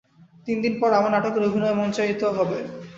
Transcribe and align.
তিনদিন 0.47 0.73
পর 0.81 0.89
আমার 0.93 1.13
নাটকের 1.13 1.47
অভিনয় 1.49 1.77
মঞ্চায়িতে 1.79 2.25
হবে। 2.37 2.59